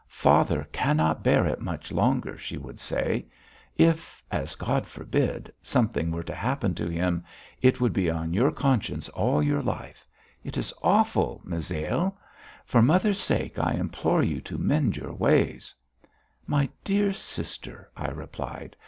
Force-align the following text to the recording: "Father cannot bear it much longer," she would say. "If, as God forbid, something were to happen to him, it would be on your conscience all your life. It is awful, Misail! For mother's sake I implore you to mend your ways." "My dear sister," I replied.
"Father 0.07 0.67
cannot 0.71 1.21
bear 1.23 1.45
it 1.45 1.61
much 1.61 1.91
longer," 1.91 2.35
she 2.35 2.57
would 2.57 2.79
say. 2.79 3.27
"If, 3.77 4.23
as 4.31 4.55
God 4.55 4.87
forbid, 4.87 5.53
something 5.61 6.11
were 6.11 6.23
to 6.23 6.33
happen 6.33 6.73
to 6.73 6.87
him, 6.87 7.23
it 7.61 7.79
would 7.79 7.93
be 7.93 8.09
on 8.09 8.33
your 8.33 8.49
conscience 8.51 9.09
all 9.09 9.43
your 9.43 9.61
life. 9.61 10.07
It 10.43 10.57
is 10.57 10.73
awful, 10.81 11.39
Misail! 11.45 12.17
For 12.65 12.81
mother's 12.81 13.19
sake 13.19 13.59
I 13.59 13.73
implore 13.73 14.23
you 14.23 14.41
to 14.41 14.57
mend 14.57 14.97
your 14.97 15.13
ways." 15.13 15.71
"My 16.47 16.67
dear 16.83 17.13
sister," 17.13 17.91
I 17.95 18.07
replied. 18.09 18.75